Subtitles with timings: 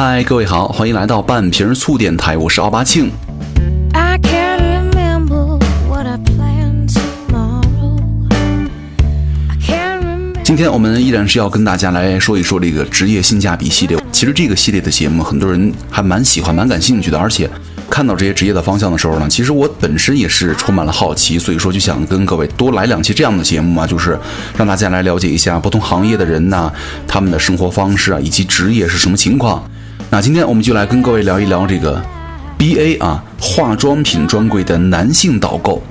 [0.00, 3.10] 嗨，各位好，欢迎来到半瓶醋电台，我是奥巴庆。
[3.92, 7.98] I can't remember what I planned tomorrow.
[9.48, 10.40] I can't remember.
[10.44, 13.98] 今天我们依然是要跟大家来说一说这个职业性价比系列。
[14.12, 17.18] 其实这个系列的节目，很多人还蛮喜欢、蛮感兴趣的。
[17.18, 17.50] 而且
[17.90, 24.16] 看到这些职业的方向的时候呢，其实我本身也是充满了好奇，所以说就想跟各位多来两期这样的节目嘛，就是
[24.56, 26.70] 让大家来了解一下不同行业的人呐，
[27.08, 29.68] 他们的生活方式啊，以及职业是什么情况。
[30.10, 32.02] 那今天我们就来跟各位聊一聊这个
[32.56, 35.82] B A 啊，化妆品专柜的男性导购。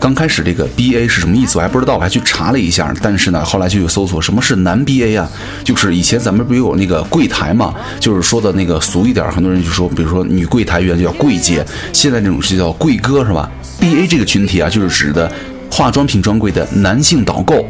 [0.00, 2.92] 刚开始这个 B A 是什么意思，我还不知道，我还去查了一下。
[3.00, 5.30] 但是呢，后来就有搜索什么是男 B A 啊，
[5.62, 15.30] 就是以前咱们不有那个柜台嘛，就是说的那个俗一点，很多人就说，比如说女柜台员就叫柜姐，现在这种是叫柜哥是吧？B A 这个群体啊，就是指的
[15.70, 17.64] 化妆品专柜的男性导购。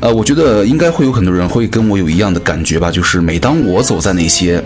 [0.00, 4.62] 呃，我觉得应该会有很多人会跟我有一样的感觉吧，就是每当我走在那些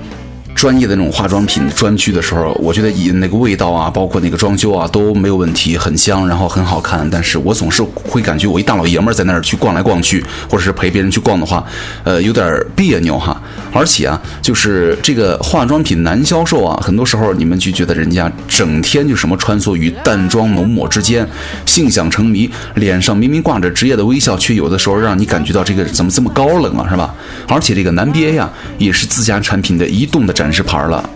[0.59, 7.09] 专业的那种化妆品专区的时候，我觉得以那个味道啊，包括那个装修啊都没有问题，很香，然后很好看。
[7.09, 11.65] 但是我总是会感觉我一大老爷们儿在那儿去逛来逛去，或者是陪别人去逛的话，
[12.03, 13.41] 呃，有点别扭哈。
[13.73, 21.25] 而且啊，就是这个化妆品男销售啊，很多时候你们就觉得人家整天就什么穿梭于淡妆浓抹之间，
[21.67, 27.15] 性想成谜，脸上明明挂着职业的微笑，却有的时候让你感觉到这个怎么这么高冷啊，是吧？
[27.47, 31.09] 而且这个男 BA 啊，也是自家产品的移动的展示牌了。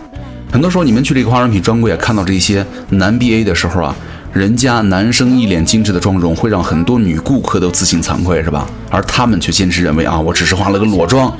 [0.50, 3.96] 很多时候你们去这个化妆品专柜啊，看到这些男 BA 的时候啊，
[4.32, 8.66] 人家男生一脸精致的妆容，会让很多女顾客都自信惭愧，是吧？
[8.90, 11.34] 而他们却坚持认为啊，我只是化了个裸妆。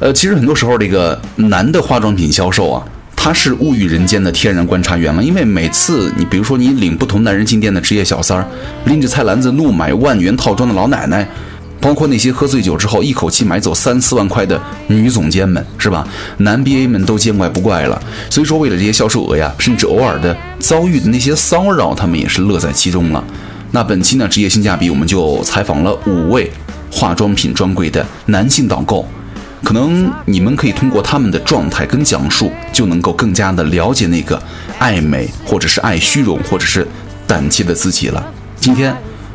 [0.00, 2.84] 呃，其实很多时候这个男的化妆品销售啊，
[3.16, 5.22] 他是物欲人间的天然观察员了。
[5.22, 8.46] 因为每次你比如说你领不同男人进店的职业小三儿，
[8.84, 11.26] 拎着菜篮子怒买万元套装的老奶奶，
[11.80, 16.06] 包括那些喝醉酒之后一口气买走三四万块的女总监们，是吧？
[16.38, 18.02] 男 BA 们都见怪不怪了。
[18.30, 23.22] 所以说，为了这些销售额呀，甚至偶尔的遭遇的那些骚扰，他们也是乐在其中了。
[23.72, 26.50] 那本期呢，职业性价比，我们就采访了五位
[26.90, 29.06] 化妆品专柜的男性导购。
[29.62, 34.40] 可能你们可以通过他们的状态跟讲述，就能够更加的了解那个
[34.78, 36.86] 爱美或者是爱虚荣或者是
[37.26, 38.24] 胆怯的自己了。
[38.60, 38.94] 今天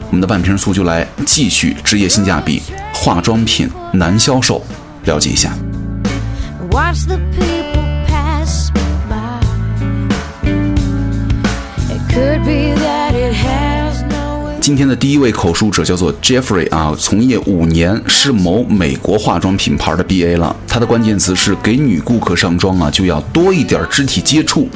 [0.10, 4.64] 我们的半瓶醋就来继续职业性价比化妆品男销售，
[5.06, 5.54] 了解一下。
[6.72, 8.72] Watch the people pass
[9.08, 9.40] by.
[11.90, 14.60] It could be that it has no.
[14.60, 20.56] 今天的第一位口述者叫做 Jeffrey 啊，从业五年，是某美国化妆品牌的 BA 了。
[20.68, 24.68] 他的关键词是给女顾客上妆啊，就要多一点肢体接触。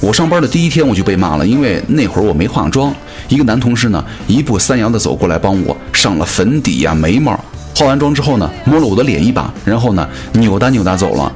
[0.00, 2.92] 我上班的第一天我就被骂了，因为那会儿我没化妆，
[3.28, 7.38] 一个男同事呢一步三摇的走过来帮我上了粉底呀、眉毛，
[7.76, 11.30] 化完妆之后呢摸了我的脸一把，然后呢扭哒扭哒走了。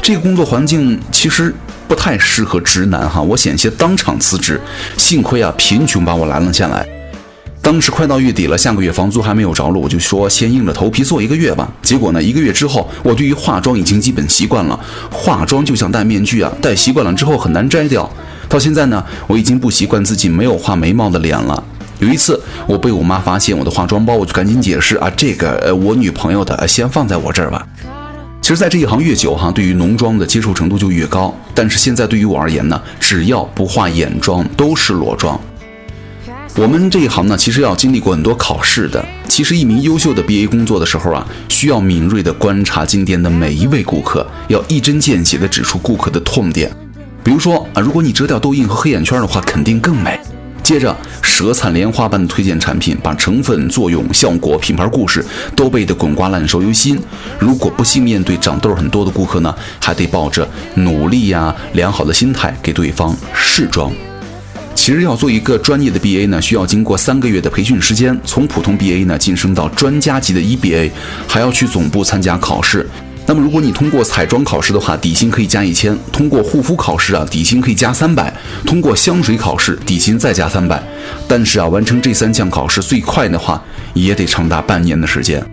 [0.00, 1.54] 这个工作环境其实
[1.86, 4.58] 不太适合直男哈，我险些当场辞职，
[4.96, 6.95] 幸亏啊贫穷把我拦了下来。
[7.66, 11.68] 当时快到月底了，下个月房租还没有着落，我就说先硬着头皮做一个月吧。
[11.82, 14.78] 结果呢，一个月之后，我对于化妆已经基本习惯了。
[15.10, 18.08] 化妆就像戴面具啊，戴习惯了之后很难摘掉。
[18.48, 21.60] 到现在呢，我已经不习惯自己没有画眉毛的脸了。
[21.98, 27.66] 有一次，我被我妈发现我的化妆包，我就赶紧解释啊，这个呃我女朋友的，先放在我这儿吧。
[28.40, 31.36] 其实，在这一行越久哈，对于浓妆的接受程度就越高。
[31.52, 35.36] 但是现在对于我而言呢，只要不化眼妆，都是裸妆。
[36.58, 39.04] 我们这一行呢，其实要经历过很多考试的。
[39.28, 46.74] 其实，一名优秀的 BA 工作的时候啊，需要敏锐地观察进店的每一位顾客，要一针见血地指出顾客的痛点。
[47.22, 50.18] 比如说啊，如果你遮掉痘印和黑眼圈的话，肯定更美。
[50.62, 55.22] 接着，舌灿莲花般的推荐产品，把成分、作用、效果、品牌故事
[55.54, 56.98] 都背得滚瓜烂熟于心。
[57.38, 63.92] 如果不幸面对长痘很多的顾客呢，还得抱着努力呀、良好的心态给对方试妆。
[64.76, 70.92] 其实要做一个专业的 BA 呢，需要经过三个月的培训时间，从普通 BA 呢晋升到专家级的 EBA，
[71.26, 72.88] 还要去总部参加考试。
[73.26, 78.32] 那么如果你通过彩妆考试的话，底薪可以加一千；通过护肤考试啊，底薪可以加三百；
[78.64, 80.80] 通过香水考试，底薪再加三百。
[81.26, 83.60] 但是啊，完成这三项考试最快的话，
[83.94, 85.44] 也得长达半年的时间。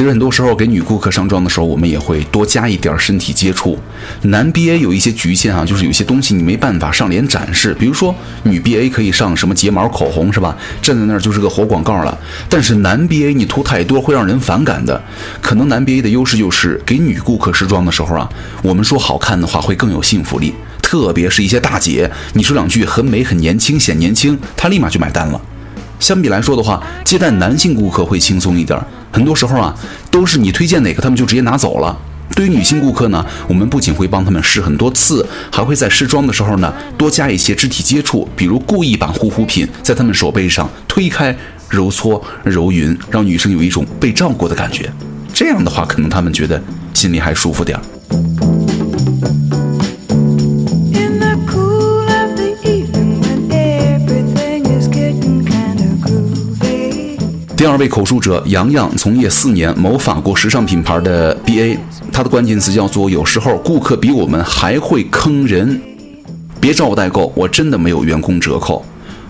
[0.00, 3.78] 其实很多时候给女顾客上妆的时候，我们也会多加一点身体接触。
[4.22, 8.14] 男 BA 有一些局限啊，就是有些东西你没办法上脸展示，比如说
[8.44, 10.56] 女 BA 可以上什么睫毛、口红是吧？
[10.80, 12.18] 站在那儿就是个活广告了。
[12.48, 14.98] 但是男 BA 你涂太多会让人反感的。
[15.42, 18.26] 可能男 BA 的优势就是给女顾客试妆的时候啊，
[18.62, 25.38] 我们说好看的话会更有信服力，特别是一些大姐，你说两句很美、很年轻、显年轻，她立马就买单了。
[26.00, 28.84] 相比来说的话，接待男性顾客会轻松一点儿。
[29.12, 29.72] 很多时候啊，
[30.10, 31.96] 都是你推荐哪个，他们就直接拿走了。
[32.34, 41.36] 对于女性顾客呢，我们不仅会帮她们试很多次，还会在试妆的时候呢多加一些肢体接触，比如故意把护肤品在她们手背上推开、
[41.68, 44.90] 揉搓、揉匀，让女生有一种被照顾的感觉。
[45.34, 46.62] 这样的话，可能她们觉得
[46.94, 47.99] 心里还舒服点儿。
[57.70, 61.78] 二位口述者杨洋从业四年，某法国时尚品牌的 BA，
[62.12, 65.80] 他的关键词叫做“有时候顾客比我们还会坑人”。
[66.60, 68.84] 别找我代购，我真的没有员工折扣。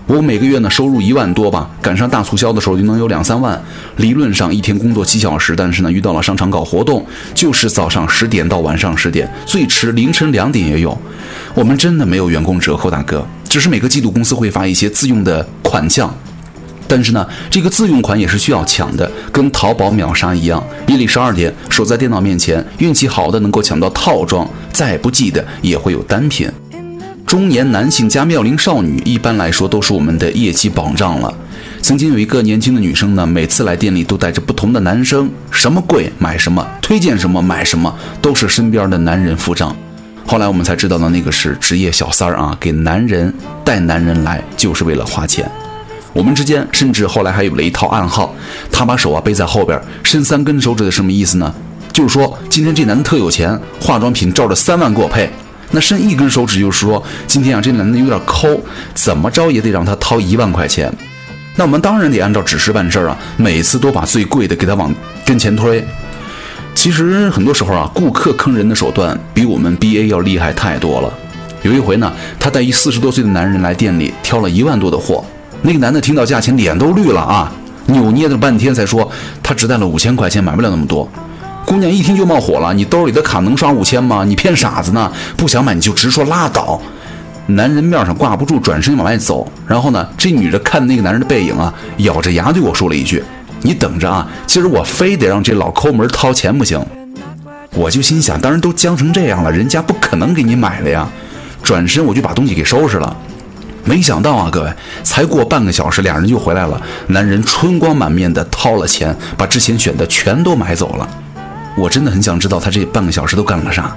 [0.07, 3.61] 我每个月呢收入一万多吧，赶上大促销的时候就能有两三万。
[3.97, 7.05] 理论上一天工作七小时，但是呢遇到了商场搞活动，
[7.35, 10.97] 就是早上十点到晚上十点，最迟凌晨两点也有。
[11.53, 16.11] 我们真的没有员工折扣，大哥，只是每个季度公司会发一些自用的款项。
[16.91, 20.61] 但是呢，这个自用款也是需要抢的，跟淘宝秒杀一样。
[20.87, 26.51] 夜里十二点守在电脑面前，运气好的能够抢到套装，再不济的也会有单品。
[27.25, 31.33] 中年男性加妙龄少女，一般来说都是我们的业绩保障了。
[31.81, 39.73] 曾经有一个年轻的女生呢，每次来店里都带着不同的男生，什么贵买什么，推荐什么买什么，都是身边的男人付账。
[40.27, 43.33] 后来我们才知道呢，那个是职业小三儿啊，给男人
[43.63, 45.49] 带男人来就是为了花钱。
[46.13, 48.33] 我们之间甚至后来还有了一套暗号，
[48.71, 51.53] 他把手啊背在后边，伸三根手指的什么意思呢？
[51.93, 55.29] 就是说今天这男的特有钱，化妆品照着三万给我配。
[55.71, 58.59] 那伸一根手指就是说今天啊这男的有点抠，
[58.93, 60.93] 怎么着也得让他掏一万块钱。
[61.55, 64.93] 那我们当然得按照指示办事啊，每次都把最贵的给他往
[65.25, 65.85] 跟前推。
[66.73, 71.13] 其实很多时候啊，顾客坑人的手段比我们 BA 要厉害太多了。
[71.61, 75.23] 有一回呢，他带一四十多岁的男人来店里挑了一万多的货，
[75.61, 77.51] 那个男的听到价钱脸都绿了啊，
[77.85, 79.09] 扭捏了半天才说
[79.43, 81.07] 他只带了五千块钱，买不了那么多。
[81.65, 84.23] 姑娘一听就冒火了，你兜里的卡能刷五千吗？
[84.25, 85.11] 你骗傻子呢？
[85.37, 86.81] 不想买你就直说拉倒。
[87.45, 89.47] 男人面上挂不住，转身往外走。
[89.67, 93.23] 然后呢，这女的看那个男人的背影啊，咬着牙对我说了一句
[93.61, 96.83] ：“你等着啊，今儿我非得让这老抠门掏钱不行。”
[97.73, 101.07] 我就心想，当然都僵成这样了，人家不可能给你买了呀。
[101.63, 103.15] 转身我就把东西给收拾了。
[103.83, 104.73] 没想到啊，各位，
[105.03, 106.81] 才过半个小时，俩人就回来了。
[107.07, 111.09] 男人春光满面的掏了钱，把之前选的全都买走了。
[111.77, 113.95] 我真的很想知道他这半个小时都干了啥。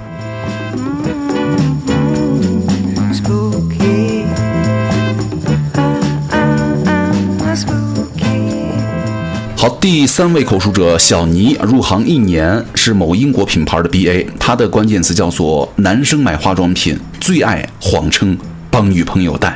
[9.57, 18.37] 好，第三位口述者小尼入行一年，是某英国品牌的 BA，他的关键词叫做“男生买化妆品最爱谎称
[18.69, 19.55] 帮女朋友带”。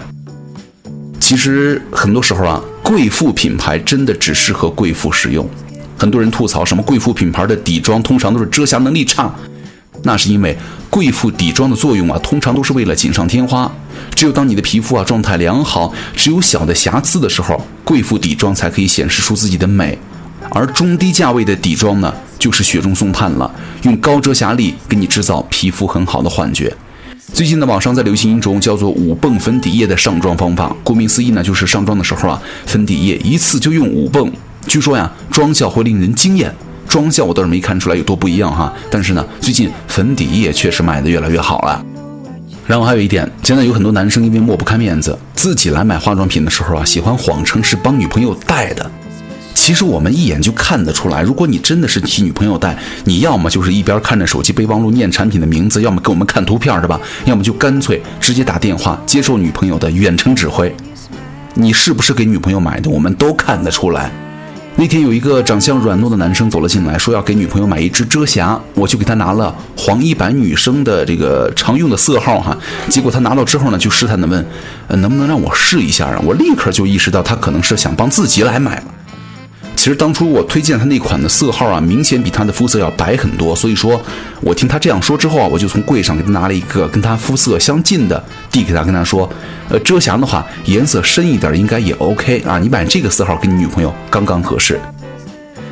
[1.29, 5.47] 其实很多时候啊，贵妇品牌真的只适合贵妇使用。
[5.95, 9.31] 很多人吐槽什么贵妇品牌的底妆通常都是遮瑕能力差，
[10.01, 10.57] 那是因为
[10.89, 13.71] 贵妇底妆的作用啊，通常都是为了锦上添花。
[14.15, 19.95] 只有当你的皮肤啊状态良好，只有小的瑕疵的时候，贵妇底妆才可以显示出自己的美。
[20.49, 23.53] 而中低价位的底妆呢，就是雪中送炭了，
[23.83, 26.75] 用高遮瑕力给你制造皮肤很好的幻觉。
[27.33, 34.29] 最近呢，网上在流行一种叫做五泵粉底液的上妆方法，顾名思义呢，就是上妆的时候啊，粉底液一次就用五泵。
[34.67, 36.53] 据说呀，妆效会令人惊艳。
[36.87, 41.85] 妆效我倒是没看出来有多不一样哈，但是呢，最近粉底液确实卖的越来越好了。
[42.67, 48.91] 然后还有一点，现在有很多男生因为抹不开面子，自己来买化妆品的时候啊，喜欢谎称是帮女朋友带的。
[49.53, 56.99] 其实我们一眼就看得出来，如果你真的是替女朋友带，你要么就是一边看着手机备忘录念产品的名字，要么给我们看图片，是吧？
[57.25, 60.73] 要么就干脆直接打电话接受女朋友的远程指挥。
[61.53, 64.09] 你是不是给女朋友买的，我们都看得出来。
[64.75, 72.57] 那天有一个长相软糯的男生走了进来，说要给女朋友买一支遮瑕，我就给他拿了黄一版女生的这个常用的色号哈。
[72.87, 74.45] 结果他拿到之后呢，就试探的问，
[74.87, 76.19] 呃，能不能让我试一下啊？
[76.23, 78.85] 我立刻就意识到他可能是想帮自己来买了。
[79.89, 83.99] 其实当初我推荐他那款的色号啊，明显比他的肤色要白很多，所以说
[84.39, 89.27] 我听他这样说之后啊，我就从柜上给他拿了一个跟他肤色相近的，递给他，跟他说，
[89.67, 94.79] 呃，遮瑕的话颜色深一点应该也 OK 啊，你买这个色号给你女朋友刚刚合适。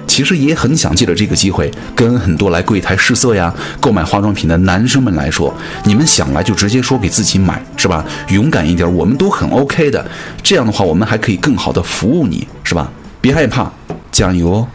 [0.08, 8.04] 其实也很想借着这个机会，跟很多来柜台试色呀、购买化妆品的男生们来说，你们想来就直接说给自己买，是吧？
[8.30, 10.04] 勇敢一点，我们都很 OK 的。
[10.42, 12.92] 这样的话，我们还可以更好的服务你，是吧？
[13.22, 13.70] 别害怕，
[14.18, 14.68] 加油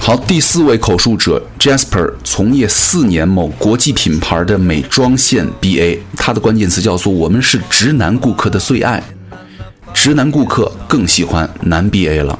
[0.00, 9.00] 好，第四位口述者 Jasper 从业四年，某国际品牌的美妆线 BA，他的关键词叫做“我们是直男顾客的最爱”，
[9.94, 12.36] 直男顾客更喜欢男 BA 了。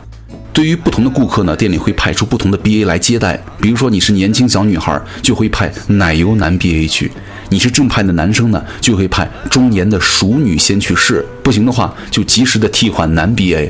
[0.54, 3.42] 对于不同的顾客呢，店里会派出不同的 BA 来接待。
[3.60, 7.08] 比如说你是年轻小女孩，就会派奶油男 BA 去；
[7.50, 11.26] 你是正派的男生呢，就会派中年的熟女先去试。
[11.42, 13.68] 不行的话，就及时的替换男 BA。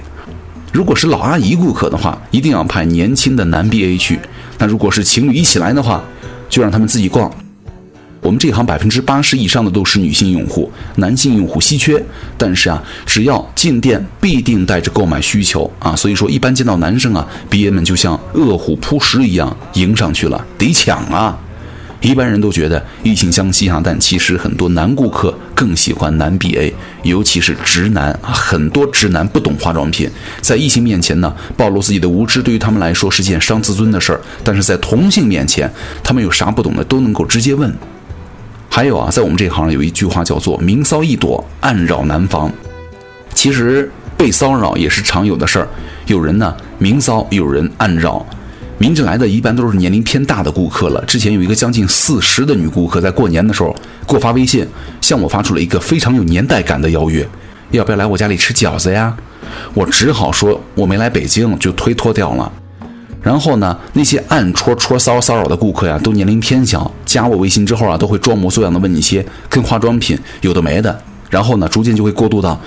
[0.73, 4.21] 如果是老阿姨顾客的话，一定要派年轻的男 BA 去。
[4.59, 6.05] 那如果是情侣一起来的话，
[6.50, 7.33] 就让他们自己逛。
[8.25, 12.02] 我们这行百分之八十以上的都是女性用户，男性用户稀缺。
[12.38, 21.38] 但是啊，只要进店必定带着购买需求啊，所以说一般见到男生啊，BA 们就像饿虎扑食一样迎上去了，得抢啊。
[22.00, 35.71] 一般人都觉得异性相吸啊，但其实很多男顾客更喜欢男 BA，尤其是直男，很多直男不懂化妆品，在异性面前呢，暴露自己的无知对于他们来说是件伤自尊的事儿，但是在同性面前，
[36.02, 37.75] 他们有啥不懂的都能够直接问。
[38.75, 42.52] 还有啊，在我们这行有一句话叫做“明骚易躲，暗扰难防”。
[43.33, 45.69] 其实被骚扰也是常有的事儿，
[46.07, 48.26] 有人呢明骚，有人暗扰。
[48.78, 51.00] 明着来的一般都是年龄偏大的顾客了。
[51.07, 53.73] 之前有一个将近四十的女顾客，在过年的时候
[54.09, 54.66] 给我发微信，
[55.00, 57.25] 向我发出了一个非常有年代感的邀约
[57.71, 59.16] ：“要不要来我家里吃饺子呀？”
[59.73, 62.52] 我只好说我没来北京，就推脱掉了。
[63.25, 70.97] 然后呢，那些暗戳戳骚骚扰的顾客呀，都年龄偏小，加我微信之后啊，都会装模作样的问一些跟化妆品有的没的。
[71.31, 72.61] 然后呢，逐渐就会过渡到，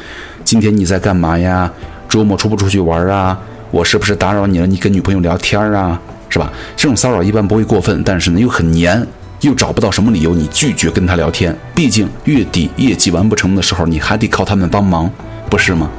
[0.44, 1.72] 今天你在干嘛呀？
[2.10, 3.38] 周末出不出去玩啊？
[3.70, 4.66] 我是不是打扰你了？
[4.66, 6.02] 你跟女朋友聊天啊？
[6.28, 6.52] 是吧？
[6.76, 9.06] 这种骚扰一般不会过分，但是呢又很黏，
[9.42, 11.56] 又找不到什么理由你拒绝跟他聊天。
[11.76, 15.10] 毕竟月底业绩完不成的时候，你还得靠他们帮忙，
[15.50, 15.90] 不是吗？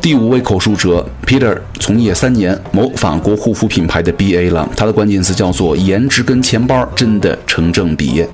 [0.00, 4.68] 第五位口述者 Peter 从业三年，某法国护肤品牌的 BA 了。
[4.76, 8.24] 他的关键词叫做“颜值跟钱包真的成正比”，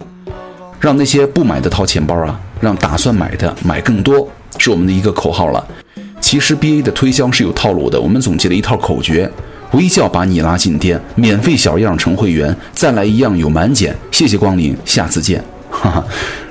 [0.81, 5.65] 让那些不买的掏钱包啊，让打算买的买更多，是我们的一个口号了。
[6.21, 9.31] 其实 BA 的推销是有套路的，我们总结了一套口诀：
[9.73, 15.43] 微笑把你拉进店，免费小样成会员，再来一样有满减，谢谢光临，下次见。
[15.71, 16.05] 哈哈，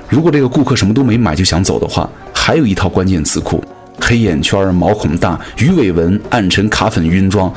[0.08, 3.62] 如果这个顾客什么都没买就想走的话，还有一套关键词库。
[4.00, 7.52] 黑眼圈、毛孔大、鱼尾纹、暗沉、卡粉、晕妆，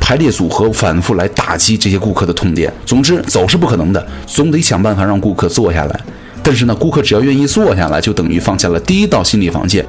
[0.00, 2.72] 排列组合反复来打击这些顾客的痛点。
[2.86, 6.00] 总之，走是不可能的，总得想办法让顾客坐下来。
[6.42, 9.84] 但是呢，顾客只要愿意坐下来，就等于放下了第一道心理防线。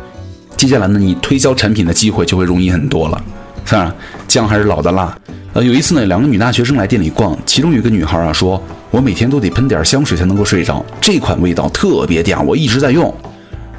[0.55, 3.23] 接下来呢，你推销产品的机会就会容易很多了。
[3.65, 3.95] 是吧？
[4.27, 5.17] 姜还是老的辣。
[5.53, 13.13] 呃，有一次呢，两个女大学生来店里逛，其中有一个女孩啊说：“我每天都得喷点香水才能够睡着，这款味道特别嗲，我一直在用。”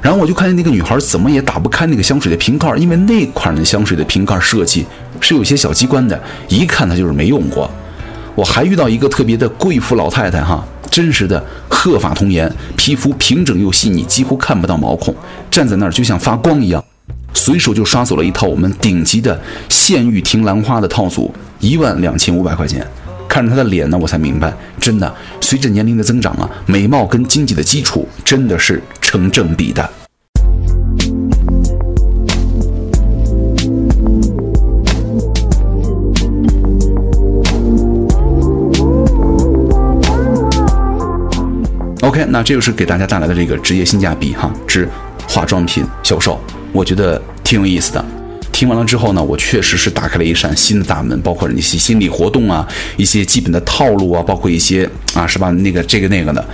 [0.05, 4.85] 然后我就看见那个女孩怎么也打不开那个香水的瓶盖，因为那款的香水的瓶盖设计
[5.19, 7.67] 是有些小机关的，一看她就是没用过。
[8.35, 12.47] 我还遇到一个特别的贵妇老太太哈，真实的鹤发童颜，
[12.77, 15.11] 皮肤平整又细腻，几乎看不到毛孔，
[15.49, 16.85] 站在那儿就像发光一样，
[17.33, 22.85] 随手就刷走了一套我们顶级的县玉亭兰花的套组，一万两千五百块钱。
[23.27, 28.79] 看着她的脸呢，我才明白，真的随着年龄的增长啊，美貌跟经济的基础真的是。
[29.15, 29.89] 成正比的。
[42.01, 44.85] OK，那这就是给大家带来的这个职业性价比哈之
[45.29, 46.37] 化妆品销售，
[46.73, 48.03] 我觉得挺有意思的。
[48.51, 52.67] 听完了之后呢，我确实是打开了一扇新的大门，包括一些心理活动啊，
[52.97, 55.51] 一些基本的套路啊，包括一些啊，是吧？
[55.51, 56.45] 那个这个那个的。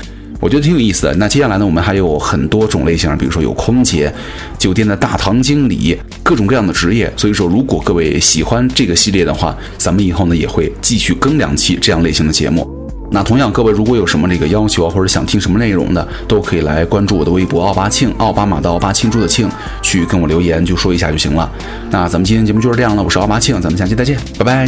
[0.42, 1.16] 我觉得挺有意思的。
[1.16, 4.14] 那接下来呢，我们还有很多种类型，比如说有空姐、
[4.58, 7.10] 酒店的大堂经理，各种各样的职业。
[7.16, 12.68] 所以说，如果各位喜欢这个系列的话，咱们以后呢也会继续更两期这样类型的节目。
[13.14, 19.50] 那同样，各位如果有什么这个要求，或者想听什么内容的，都可以来关注我的微博奥巴庆，奥巴马的奥巴庆祝的庆，
[19.82, 21.52] 去跟我留言，就说一下就行了。
[21.90, 24.66] 那咱们今天节目就是这样了，我是奥巴庆，咱们下期再见，拜拜。